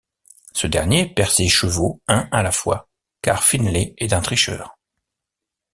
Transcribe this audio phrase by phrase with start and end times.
[0.53, 2.89] Ce dernier perd ses chevaux un à la fois,
[3.21, 4.75] car Finlay est un tricheur.